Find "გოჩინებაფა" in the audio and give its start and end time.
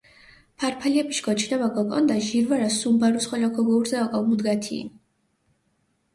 1.25-1.71